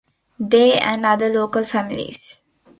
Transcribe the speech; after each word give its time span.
They 0.39 0.79
and 0.79 1.05
other 1.05 1.29
local 1.31 1.63
families. 1.63 2.41